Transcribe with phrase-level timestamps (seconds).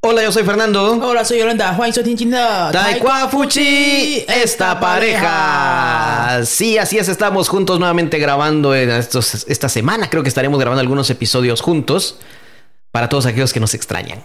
[0.00, 0.98] Hola, yo soy Fernando.
[1.02, 1.74] Hola, soy Yolanda.
[1.74, 6.42] 欢迎收听今天的 Taekwafuchi, esta pareja.
[6.46, 10.08] Sí, así es, estamos juntos nuevamente grabando en estos, esta semana.
[10.08, 12.16] Creo que estaremos grabando algunos episodios juntos
[12.90, 14.22] para todos aquellos que nos extrañan.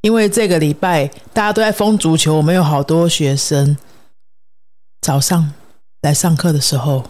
[0.00, 3.76] 因为这个礼拜大家都在封足球，我们有好多学生
[5.02, 5.52] 早上
[6.00, 7.04] 来上课的时候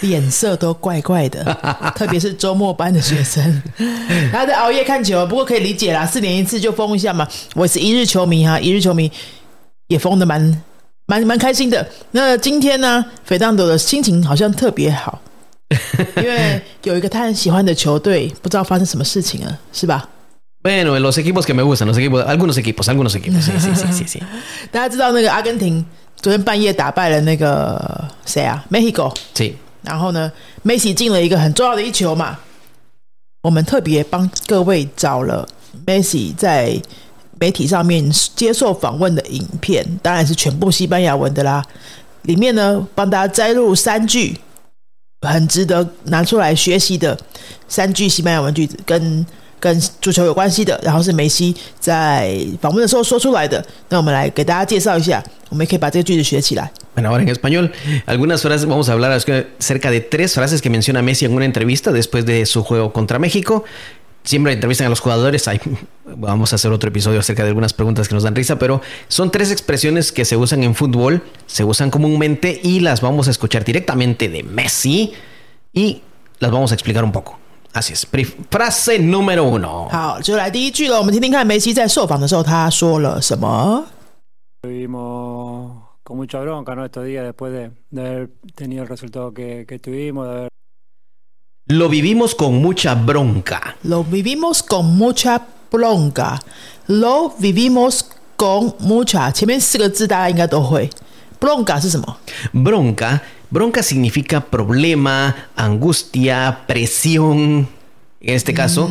[0.00, 1.44] 脸色都怪怪的，
[1.96, 3.62] 特别是周末班的学生，
[4.32, 5.26] 他在熬夜看球。
[5.26, 7.26] 不过可以理解啦，四年一次就疯一下嘛。
[7.54, 9.10] 我是一日球迷哈，一日球迷
[9.88, 10.62] 也疯的蛮
[11.06, 11.86] 蛮蛮开心的。
[12.12, 15.20] 那今天呢，肥当朵的心情好像特别好，
[16.16, 20.08] 因为有一个他很喜欢的球队，不知道发生什么事情了，是吧
[20.62, 23.44] ？Bueno, los equipos que me gustan, los equipos, algunos equipos, algunos equipos.
[23.44, 24.22] Sí, sí, sí, sí, sí.
[24.72, 25.84] 大家知道那个阿根廷
[26.22, 29.14] 昨天半夜打败了那个谁啊，Mexico。
[29.34, 29.52] Sí.
[29.84, 30.30] 然后呢，
[30.62, 32.38] 梅西进了一个很重要的一球嘛。
[33.42, 35.46] 我们特别帮各位找了
[35.86, 36.80] 梅西在
[37.38, 41.62] 媒体上面接受访问的影片，当然是全部西班牙文的啦。
[42.22, 44.38] 里面呢，帮大家摘录三句
[45.20, 47.18] 很值得拿出来学习的
[47.68, 49.26] 三句西班牙文句子，跟
[49.63, 53.63] 跟足球有关系的，然后是梅西在访问的时候说出来的。
[53.89, 56.71] 那我们来给大家介绍一下，我们也可以把这个句子学起来。
[56.95, 57.71] Bueno, ahora en español,
[58.05, 61.91] algunas frases, vamos a hablar acerca de tres frases que menciona Messi en una entrevista
[61.91, 63.63] después de su juego contra México.
[64.23, 65.61] Siempre entrevistan a los jugadores, hay,
[66.05, 69.31] vamos a hacer otro episodio acerca de algunas preguntas que nos dan risa, pero son
[69.31, 73.63] tres expresiones que se usan en fútbol, se usan comúnmente y las vamos a escuchar
[73.63, 75.13] directamente de Messi
[75.73, 76.01] y
[76.39, 77.39] las vamos a explicar un poco.
[77.73, 78.07] Así es.
[78.49, 79.87] Frase número uno.
[79.89, 80.97] 好，就来第一句了。
[80.97, 83.85] 我们听听看梅西在受访的时候他说了什么。
[84.63, 85.71] Vivimos
[86.03, 86.83] con mucha bronca ¿no?
[86.85, 90.49] estos días después de, de haber tenido el resultado que, que tuvimos, de haber
[91.67, 93.75] Lo vivimos con mucha bronca.
[93.83, 96.39] Lo vivimos con mucha bronca.
[96.87, 98.03] Lo vivimos
[98.35, 100.89] con mucha，前面四个字大家应该都会。
[101.39, 102.17] bronca 是什么？
[102.53, 103.19] Bronca,
[103.53, 107.67] bronca significa problema, angustia, presión.
[108.21, 108.89] En este caso,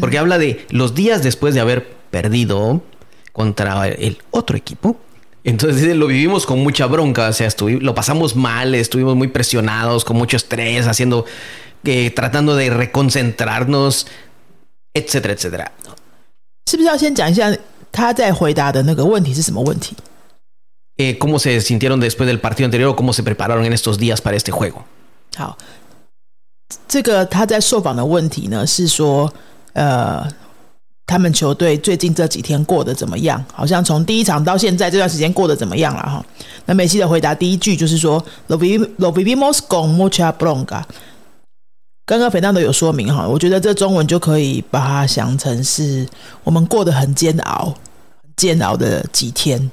[0.00, 2.82] porque habla de los días después de haber perdido
[3.32, 4.96] contra el otro equipo.
[5.44, 9.28] Entonces dice, lo vivimos con mucha bronca, o sea, estuvi- lo pasamos mal, estuvimos muy
[9.28, 11.24] presionados, con mucho estrés, haciendo,
[11.84, 14.06] eh, tratando de reconcentrarnos,
[14.94, 15.70] etcétera, etcétera.
[16.66, 17.54] 是不是要先讲一下
[17.92, 19.94] 他在回答的那个问题是什么问题？
[21.01, 24.19] Eh, ¿Cómo se sintieron después del partido anterior o cómo se prepararon en estos días
[24.19, 24.83] para este juego?
[25.37, 25.57] 好，
[26.89, 29.33] 这个他在受访的问题呢是说，
[29.71, 30.27] 呃，
[31.05, 33.41] 他们球队最近这几天过得怎么样？
[33.53, 36.25] 好像从第一场到现在这段时间过得怎么样了哈？
[36.65, 40.83] 那梅西的回答第一句就是说，Lo vivi- lo vivimos con mucha bronca。
[42.05, 46.05] 刚刚肥当都有说明哈，我觉得这中文就可以把它想成是
[46.43, 47.73] 我们过得很煎熬、
[48.35, 49.71] 煎熬的几天，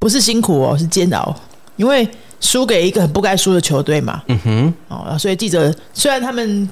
[0.00, 1.32] 不是辛苦哦，是煎熬，
[1.76, 2.08] 因为
[2.40, 4.20] 输给一个很不该输的球队嘛。
[4.26, 4.72] Ujú.
[4.88, 6.68] 哦，所以记者虽然他们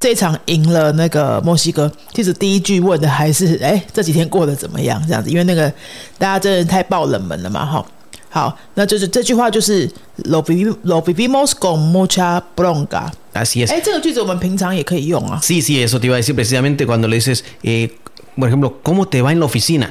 [0.00, 5.68] 这一场赢了那个墨西哥，记者第一句问的还是哎这几天过得怎么样这样子，因为那个
[6.16, 7.84] 大家真的太爆冷门了嘛哈。
[8.30, 9.88] 好，那就是这句话就是
[10.24, 13.10] lo vivi- lo vivimos con mucha bronca。
[13.32, 13.72] Así es.
[13.72, 15.40] 哎，这个句子我们平常也可以用啊。
[15.42, 17.90] Sí, sí, eso te iba a decir precisamente cuando le dices, eh,
[18.38, 19.90] por ejemplo, ¿cómo te va en la oficina?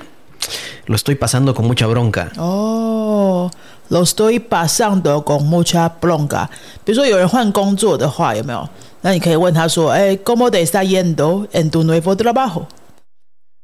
[0.86, 2.32] Lo estoy pasando con mucha bronca.
[2.36, 3.50] 哦，
[3.88, 6.48] lo estoy pasando con mucha bronca。
[6.84, 8.68] 比如说有人换工作的话，有没有？
[9.02, 12.66] 那你可以问他说：“哎，cómo te está yendo en tu nuevo trabajo？”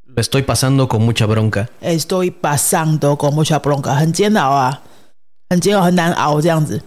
[0.07, 1.69] Lo estoy pasando con mucha bronca.
[1.81, 4.81] Estoy pasando con mucha bronca，很煎熬啊，
[5.51, 6.81] 很煎熬，很难熬，这样子，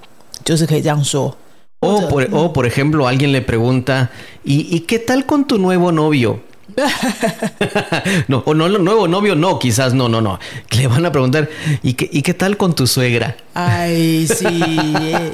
[0.44, 1.36] 就是可以这样说。
[1.80, 4.10] O 或者 por, o, por ejemplo, alguien le pregunta,
[4.44, 6.40] ¿y, y qué tal con tu nuevo novio?
[8.28, 10.40] no, o no, nuevo novio no, quizás no, no, no.
[10.72, 11.50] Le van a preguntar,
[11.84, 13.36] ¿y qué, y qué tal con tu suegra?
[13.54, 14.46] Ay, sí,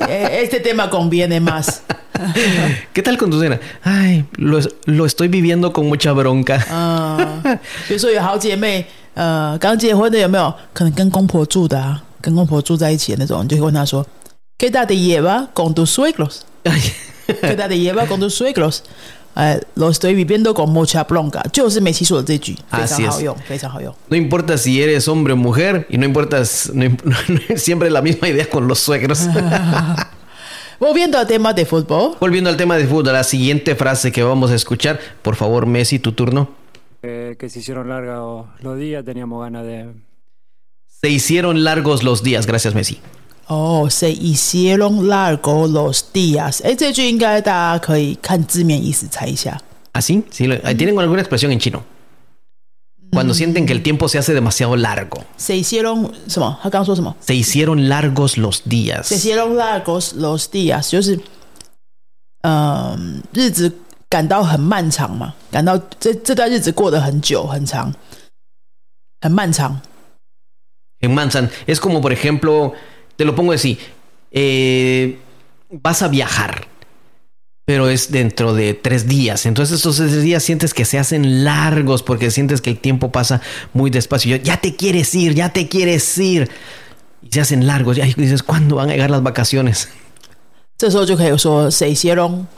[0.10, 1.84] eh, este tema conviene más。
[2.94, 3.60] ¿Qué tal con tu suegra?
[3.84, 6.66] Ay, lo, lo estoy viviendo con mucha bronca.
[6.72, 12.04] 嗯，比如说有好姐妹，呃，刚结婚的有没有可能跟公婆住的啊？
[12.20, 16.82] 跟公婆住在一起的那种，你就会问他说：“¿Qué tal te lleva con tus suegros？” Ay,
[17.28, 18.82] ¿Qué tal te lleva con tus suegros？
[19.36, 23.94] 哎，lo estoy viviendo con mucha bronca，就是梅西说的这句，非常 Así es 好用，非常好用。
[24.10, 26.38] No importa si eres hombre o mujer y no importa,
[26.74, 29.28] no, im- siempre la misma idea con los suegros.
[30.80, 34.50] Volviendo al tema de fútbol， Volviendo al tema de fútbol, la siguiente frase que vamos
[34.50, 36.50] a escuchar, por favor, Messi, tu turno.
[37.02, 39.94] que, que se hicieron largos los días, teníamos ganas de,
[41.02, 43.00] Se hicieron largos los días, gracias Messi.
[43.48, 46.62] 哦，se hicieron largos los días。
[46.64, 49.60] 哎，这句应该大家可以看字面意思猜一下。
[49.94, 50.24] ¿Así?
[50.32, 51.84] Sí, lo- eh, tienen alguna expresión en chino.
[53.12, 55.24] Cuando sienten que el tiempo se hace demasiado largo.
[55.38, 56.58] se hicieron 什么？
[56.62, 59.10] 他刚刚说什么 Se hicieron largos los ？se días.
[59.12, 61.18] hicieron largos los días，就是
[62.42, 63.72] 嗯，日子
[64.10, 67.94] 感到很漫长嘛，感到这这段日子过得很久很长，
[69.22, 69.80] 很漫长。
[71.00, 71.50] En Mansan.
[71.68, 72.74] Es como, por ejemplo,
[73.17, 73.79] te lo pongo así,
[74.31, 75.19] eh,
[75.71, 76.67] vas a viajar,
[77.65, 79.47] pero es dentro de tres días.
[79.47, 83.41] Entonces estos tres días sientes que se hacen largos porque sientes que el tiempo pasa
[83.73, 84.37] muy despacio.
[84.37, 86.51] Yo, ya te quieres ir, ya te quieres ir.
[87.23, 87.99] Y se hacen largos.
[87.99, 89.89] Y dices, ¿cuándo van a llegar las vacaciones?
[90.73, 90.91] Este
[91.71, 92.49] se hicieron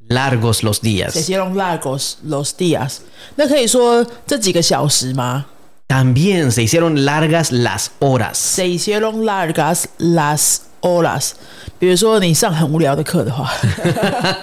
[0.00, 1.12] largos los días.
[1.12, 3.02] Se hicieron largos los días.
[5.91, 8.35] 那可以说这几个小时吗 También se hicieron largas las horas.
[8.35, 11.31] se hicieron largas las horas。
[11.79, 13.49] 比如说你上很无聊的课的话，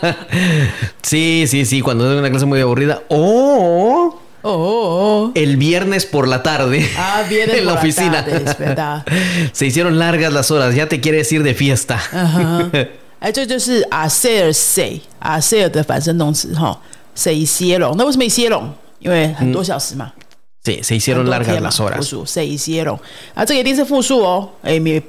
[1.03, 3.03] Sí, sí, sí, cuando es una clase muy aburrida.
[3.09, 8.21] O 哦， el viernes por la tarde ah, viene en la oficina.
[8.27, 9.03] es verdad。
[9.53, 11.99] Se hicieron largas las horas, ya te quieres ir de fiesta.
[13.21, 16.79] 哎，这就是 hacer se hacer 的反身动词哈，
[17.17, 17.95] se hicieron。
[17.97, 18.65] 那为什么 hicieron？
[18.99, 20.13] 因为很多小时嘛，
[20.64, 22.14] 对，se hicieron largas las horas.
[22.26, 23.00] se hicieron.
[23.36, 25.02] Ah, que dice oh, eh,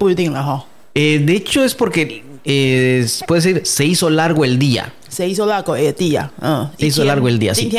[0.95, 4.93] eh, de hecho, es porque eh, puede decir se hizo largo el día.
[5.09, 6.33] Se hizo largo eh, el día.
[6.39, 6.73] Uh, ah.
[6.79, 7.55] se hizo largo el día.
[7.55, 7.71] Sí.
[7.71, 7.79] Sí.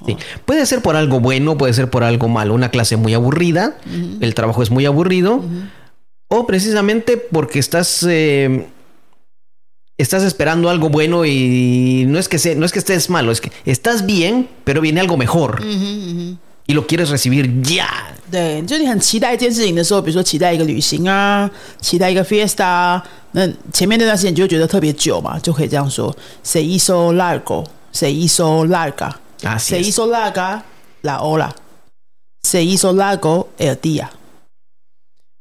[0.00, 0.16] Oh.
[0.44, 2.54] Puede ser por algo bueno, puede ser por algo malo.
[2.54, 4.18] Una clase muy aburrida, uh -huh.
[4.20, 5.70] el trabajo es muy aburrido, uh -huh.
[6.28, 8.04] o precisamente porque estás.
[8.08, 8.66] Eh,
[9.96, 13.40] estás esperando algo bueno y no es que sea, no es que estés malo, es
[13.40, 15.62] que estás bien, pero viene algo mejor.
[15.62, 16.36] -huh,
[16.67, 17.87] y lo quieres recibir ya.
[18.31, 21.49] 对，就你很期待一件事情的时候，比如说期待一个旅行啊，
[21.81, 29.87] 期待一个 fiesta 啊，那前面那段时间你就会觉得特别久嘛，就可以这样说：se hizo largo，se hizo larga，se Así es.
[29.87, 30.61] hizo larga
[31.01, 34.09] la hora，se hizo largo el día。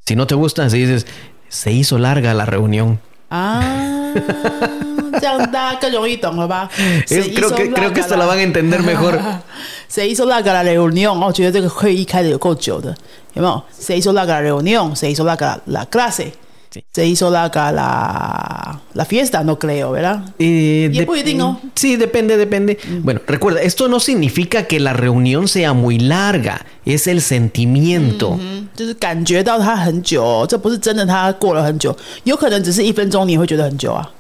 [0.07, 1.05] Si no te gusta, si dices
[1.51, 2.97] se hizo larga la reunión.
[3.29, 3.61] 啊，
[5.21, 6.71] 这样大家更容易懂了吧
[7.07, 9.21] Es- creo que creo que esta la van a entender mejor.
[9.93, 12.95] Se hizo larga la reunión，哦，觉得这个会议开的有够久的，
[13.35, 13.63] 有没有？
[13.79, 16.33] Se hizo larga la reunión，se hizo larga la clase。
[16.71, 16.85] Sí.
[16.93, 20.21] Se hizo larga la, la fiesta, no creo, ¿verdad?
[20.39, 21.59] Eh, Y dep- puede, ¿no?
[21.75, 22.77] Sí, depende, depende.
[23.03, 28.37] Bueno, recuerda, esto no significa que la reunión sea muy larga, es el sentimiento.
[28.39, 34.11] 嗯，就是感觉到它很久、哦，这不是真的，它过了很久，有可能只是一分钟，你也会觉得很久啊。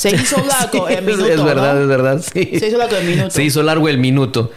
[0.00, 1.80] Se hizo largo el es, minuto, es verdad, ¿no?
[1.82, 2.22] es verdad.
[2.22, 2.58] sí.
[2.58, 3.30] Se hizo largo el minuto.
[3.30, 4.50] Se hizo largo el minuto.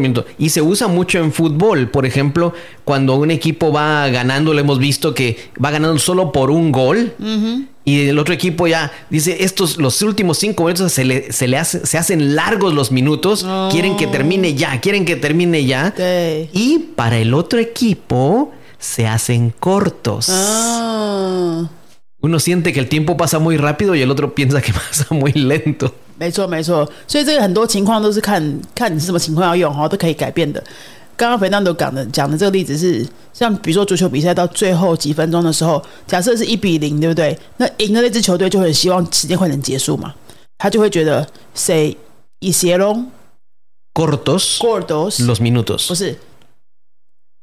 [0.00, 0.24] Minuto.
[0.38, 1.88] Y se usa mucho en fútbol.
[1.90, 2.52] Por ejemplo,
[2.84, 7.12] cuando un equipo va ganando, lo hemos visto que va ganando solo por un gol.
[7.84, 11.56] Y el otro equipo ya dice, estos, los últimos cinco minutos se le, se le
[11.56, 13.46] hace- se hacen largos los minutos.
[13.70, 15.92] Quieren que termine ya, quieren que termine ya.
[15.96, 20.28] 对，Y para el otro equipo se hacen cortos.
[20.28, 21.68] 嗯
[22.20, 25.94] ，Uno siente que el tiempo pasa muy rápido y el otro piensa que pasa muy lento.
[26.18, 30.62] 没错没错，所以这个很多情况都是看看你是什么情况要用哈，都可以改变的。
[31.16, 37.36] 刚刚肥蛋都讲的讲的这个例子是，像比如说足球比赛到最后几分钟的时候，假设是一比零，对不对？
[37.56, 40.14] 那赢的那支球队就很希望时间快点结束嘛，
[40.58, 41.96] 他就会觉得 se
[42.40, 43.06] hicieron
[43.94, 45.88] Cortos cortos，los minutos.
[45.88, 46.16] 不是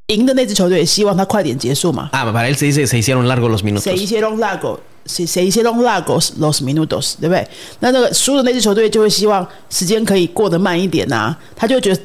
[0.08, 4.80] 赢的那支球队希望他快点结束嘛 Ah, para él se dice se hicieron largos los minutos.，se hicieron largos。
[5.08, 7.48] se se hicieron largos los minutos，对不对？
[7.80, 12.02] 那那个输的那支球队就会希望时间可以过得慢一点啊，他就会觉得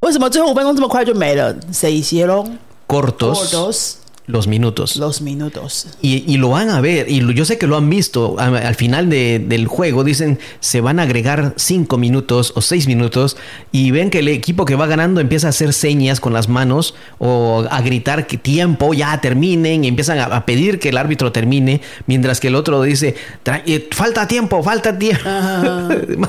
[0.00, 2.58] 为什么最后五分钟这么快就没了？se hicieron
[2.88, 3.92] Cortos cortos
[4.31, 4.97] los minutos.
[4.97, 5.87] los minutos。
[6.01, 8.35] Y, y lo van a ver, y lo- yo sé que lo han visto.
[8.37, 12.87] a- Al final de- del juego dicen se van a agregar cinco minutos o seis
[12.87, 13.37] minutos
[13.71, 16.93] y ven que el equipo que va ganando empieza a hacer señas con las manos
[17.19, 21.31] o a gritar que tiempo, ya terminen y empiezan a, a pedir que el árbitro
[21.31, 25.23] termine, mientras que el otro dice "Tra- eh, falta tiempo, falta tiempo.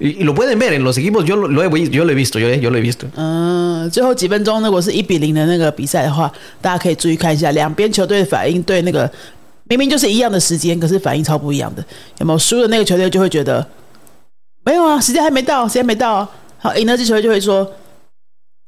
[0.00, 2.12] y, y lo pueden ver en los equipos, yo lo, lo he, vi- yo lo
[2.12, 3.06] he visto, yo, yo lo he visto.
[3.16, 9.09] 嗯，最后几分钟如果是一比零的那个比赛的话，大家可以注意 看一下两边球队的反应，对那个
[9.69, 11.83] 明明就是一样的时间，可是反应超不一样的。
[12.19, 13.65] 有没有输的那个球队就会觉得
[14.65, 16.29] 没有啊，时间还没到，时间没到、啊。
[16.57, 17.71] 好，赢了这球队就会说。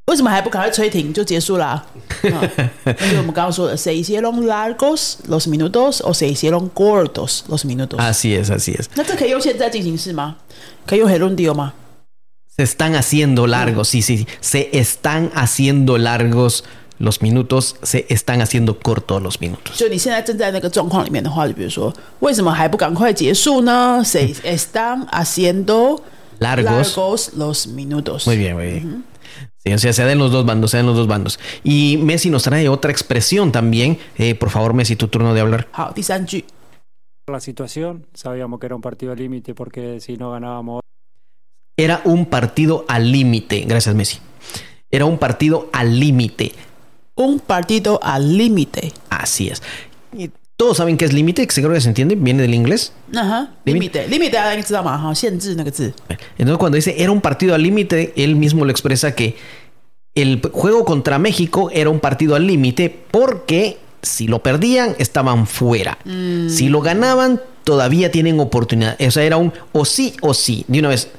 [0.07, 1.83] 为什么还不赶快吹停就结束啦、
[2.21, 7.97] 那、就我们刚刚说的 seis long largos los minutos o seis long gordos los minutos。
[7.97, 8.79] 啊，是是是。
[8.93, 10.35] 那这可以用现在进行式吗？
[10.85, 11.73] 可以用 gerundio 吗
[12.55, 14.27] ？Se están haciendo largos, sí, sí, sí.
[14.41, 16.59] Se están haciendo largos.
[16.98, 19.76] los minutos se están haciendo cortos los minutos.
[19.76, 24.02] 就你现在正在那个状况里面的话，就比如说，为什么还不赶快结束呢？
[24.04, 26.02] Se están haciendo
[26.38, 26.64] Largos.
[26.96, 28.26] largos los minutos.
[28.26, 29.04] Muy bien, muy bien.
[29.64, 31.38] Sí, o sea, se den los dos bandos, se den los dos bandos.
[31.62, 33.98] Y Messi nos trae otra expresión también.
[34.16, 35.68] Eh, por favor, Messi, tu turno de hablar.
[35.72, 36.44] 好，第三句，
[37.26, 40.80] La situación, sabíamos que era un partido al límite porque si no ganábamos
[41.76, 43.64] Era un partido al límite.
[43.66, 44.18] Gracias, Messi.
[44.90, 46.52] Era un partido al límite.
[47.15, 48.93] un partido al límite.
[49.09, 49.61] Así es.
[50.57, 52.93] Todos saben qué es límite, que creo que se entiende, viene del inglés.
[53.13, 54.07] Ajá, límite.
[54.07, 55.97] Límite, ah, Entonces,
[56.57, 59.35] cuando dice era un partido al límite, él mismo lo expresa que
[60.13, 65.97] el juego contra México era un partido al límite porque si lo perdían, estaban fuera.
[66.05, 66.49] Mm.
[66.49, 68.95] Si lo ganaban, todavía tienen oportunidad.
[69.01, 71.09] O sea, era un o sí o sí, de una vez,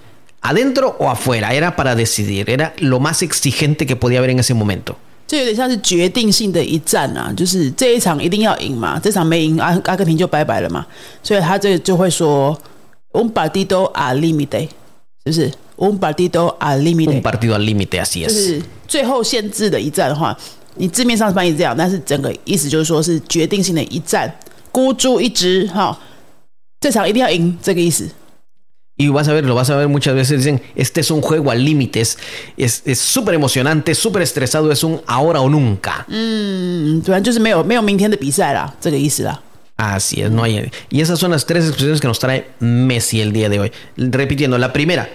[0.41, 1.53] adentro o afuera.
[1.53, 4.97] Era para decidir, era lo más exigente que podía haber en ese momento.
[5.27, 10.87] 这有点像是决定性的一战啊，就是这一场一定要赢嘛，这场没赢，阿阿根廷就拜拜了嘛，
[11.23, 12.57] 所以他这个就会说
[13.13, 14.69] ，un partido al límite，
[15.25, 20.37] 是不是？un partido al Un límite，partido al límite, así 就是最后限制的一战的话，
[20.77, 24.33] 你字面上翻译这样，但是整个意思就是说是决定性的一战，
[24.71, 25.99] 孤注一掷，哈，
[26.81, 28.09] 这场一定要赢，这个意思。
[28.98, 31.64] Y vas a ver, lo vas a ver muchas veces, dicen, este es un juego al
[31.64, 32.18] límite, es
[32.56, 36.06] es- es súper emocionante, súper estresado, es un ahora o nunca.
[36.08, 39.42] 嗯，反正就是没有没有明天的比赛啦，这个意思啦。
[39.78, 40.70] Así es, no hay.
[40.92, 43.72] Y esas son las tres expresiones que nos trae Messi el día de hoy.
[43.98, 45.10] Repitiendo, la primera,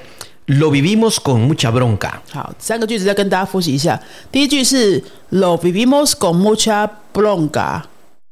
[0.46, 2.22] lo vivimos con mucha bronca.
[2.32, 4.00] 好，三个句子再跟大家复习一下。
[4.32, 5.00] 第一句是
[5.30, 7.82] Lo vivimos con mucha bronca。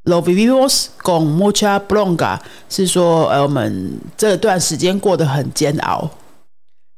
[0.09, 6.11] Lo vivimos con mucha bronca 是说，呃，我们这段时间过得很煎熬。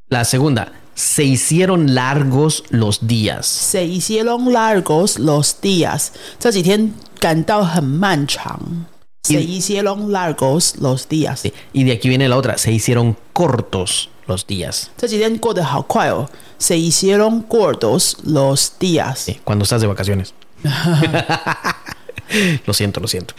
[0.08, 3.44] La segunda, se hicieron largos los días.
[3.46, 6.08] Se hicieron largos los días，
[6.40, 8.87] 这几天感到很漫长。
[9.23, 14.46] Se hicieron largos los días， Sí, Y de aquí viene la otra, se hicieron cortos los
[14.46, 14.88] días.
[14.96, 16.28] 这几天过得好快哦。
[16.58, 20.32] Se hicieron cortos los días， Sí, cuando estás de vacaciones.
[22.66, 23.35] lo siento, lo siento.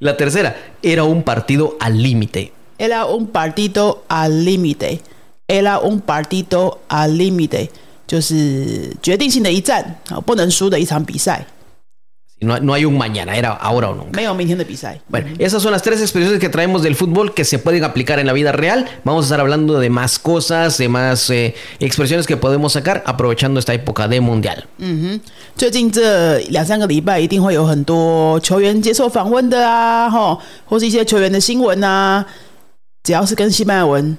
[0.00, 2.52] la tercera, era un partido al límite.
[2.78, 5.00] Era un partido al límite.
[5.46, 7.68] Era un partido al límite，
[8.06, 11.44] 就是决定性的一战啊，不能输的一场比赛，
[12.42, 14.16] No, no hay un mañana, era ahora o nunca.
[14.16, 14.98] 没有明天的比赛。
[15.10, 18.26] Bueno, esas son las tres expresiones que traemos del fútbol que se pueden aplicar en
[18.26, 18.88] la vida real.
[19.04, 23.60] Vamos a estar hablando de más cosas, de más eh, expresiones que podemos sacar aprovechando
[23.60, 24.64] esta época de mundial.
[25.54, 32.24] 最近这两三个礼拜，一定会有很多球员接受访问的啊，吼，或是一些球员的新闻啊，
[33.02, 34.16] 只要是跟西班牙文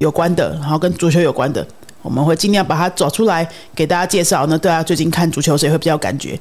[0.00, 1.66] 有关的，然后跟足球有关的，
[2.02, 4.44] 我们会尽量把它找出来给大家介绍。
[4.48, 6.38] 那对大家最近看足球谁会比较有感觉？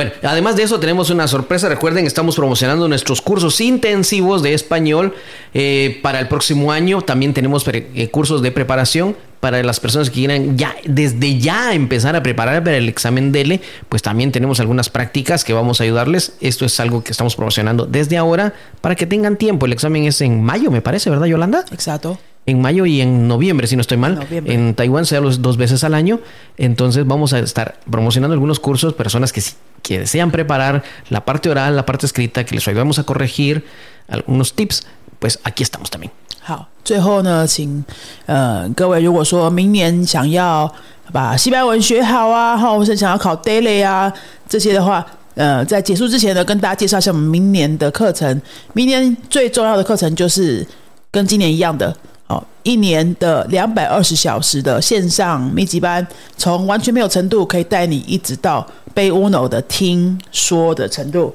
[0.00, 1.68] Bueno, además de eso tenemos una sorpresa.
[1.68, 5.12] Recuerden, estamos promocionando nuestros cursos intensivos de español
[5.52, 7.02] eh, para el próximo año.
[7.02, 12.16] También tenemos eh, cursos de preparación para las personas que quieran ya desde ya empezar
[12.16, 13.60] a preparar para el examen DELE.
[13.90, 16.32] Pues también tenemos algunas prácticas que vamos a ayudarles.
[16.40, 19.66] Esto es algo que estamos promocionando desde ahora para que tengan tiempo.
[19.66, 21.66] El examen es en mayo, me parece, ¿verdad, Yolanda?
[21.72, 22.18] Exacto。
[22.49, 24.15] En mayo y en noviembre, si no estoy mal.
[24.15, 24.53] Noviembre.
[24.53, 26.19] En Taiwán se da los dos veces al año.
[26.57, 31.49] Entonces vamos a estar promocionando algunos cursos, personas que, sí- que desean preparar la parte
[31.49, 33.65] oral, la parte escrita, que les ayudamos a corregir
[34.07, 34.85] algunos tips.
[35.17, 36.11] Pues aquí estamos también.
[36.41, 37.83] 好，最后呢，请
[38.27, 40.71] 呃各位，如果说明年想要
[41.11, 44.13] 把西班牙文学好啊，哈，或是想要考 daily 啊
[44.47, 45.03] 这些的话，
[45.33, 48.39] 呃，在结束之前呢，跟大家介绍一下我们明年的课程。
[48.73, 50.63] 明年最重要的课程就是
[51.09, 51.95] 跟今年一样的
[52.30, 56.06] 哦，一年的两百二十小时的线上密集班，
[56.36, 61.34] 从完全没有程度可以带你一直到背 uno 的听说的程度。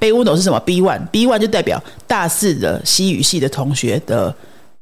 [0.00, 4.34] 背 uno 是什么？B one，B one 就代表大四的西语系的同学的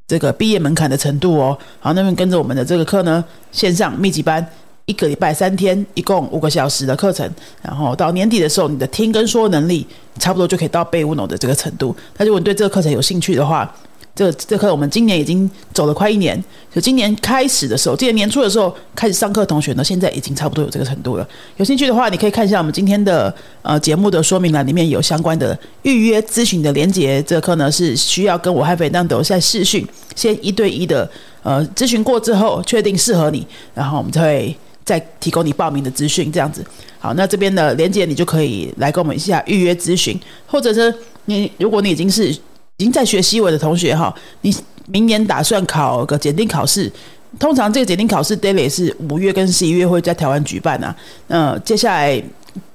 [0.07, 1.59] 这个毕业门槛的程度哦。
[1.79, 4.45] 好，那么跟着我们的这个课呢，线上密集班。
[4.87, 7.31] 一个礼拜三天，一共五个小时的课程，
[7.63, 9.87] 然后到年底的时候，你的听跟说能力
[10.19, 11.95] 差不多就可以到背 uno 的这个程度。
[12.17, 13.73] 那如果你对这个课程有兴趣的话，
[14.21, 16.39] 这这课我们今年已经走了快一年，
[16.71, 21.27] 就今年开始的时候，今年年初的时候开始上课，同学呢现在已经差不多有这个程度了。
[21.57, 27.23] 有兴趣的话，你可以看一下我们今天的呃节目的说明栏里面有相关的预约咨询的连结。
[27.23, 31.11] 这课呢是需要跟我和斐当斗在试训，先一对一的
[31.43, 36.63] 呃咨询过之后，确定适合你，然后我们才会再提供你报名的资讯，这样子。
[36.99, 42.37] 好，那这边的连接你就可以来跟我们一下预约咨询，或者是你如果你已经是
[42.81, 44.57] 已经在学西文的同学哈，你
[44.87, 46.91] 明年打算考个检定考试，
[47.39, 50.97] 通常这个检定考试 daily 是五月跟十一月会在台湾举办啊。
[51.27, 52.21] 那接下来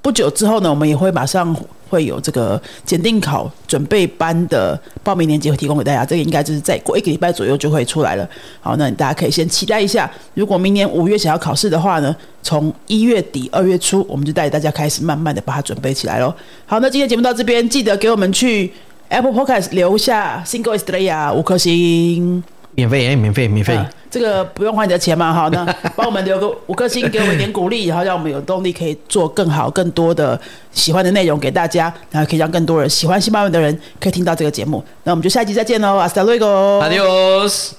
[0.00, 1.52] 不久之后呢，我们也会马上
[1.90, 6.04] 会有这个检定考准备班的报名链接会提供给大家。
[6.04, 8.28] 这个应该就是再过一个礼拜左右就会出来了。
[8.60, 10.08] 好，那大家可以先期待一下。
[10.34, 16.32] 如果明年五月想要考试的话呢，从一月底二月初，我们就带大家开始慢慢的把它准备起来喽。
[16.64, 18.72] 好，那今天节目到这边，记得给我们去
[19.08, 22.42] Apple Podcast 留下 Single Estrella 五颗星。
[22.74, 30.40] 免费哎，免费免费、啊这个不用花你的钱嘛，好，那 帮我们留个五颗星，给我们一点鼓励，然后让我们有动力可以做更好、更多的
[30.72, 34.82] 喜欢的内容给大家，然后可以让更多人喜欢西班牙文的人可以听到这个节目。
[35.02, 36.80] 那我们就下一集再见喽，Hasta luego。
[36.82, 37.72] Adiós.